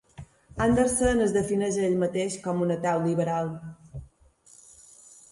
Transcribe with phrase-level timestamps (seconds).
[0.65, 3.51] Andersen es defineix a ell mateix com un "ateu liberal".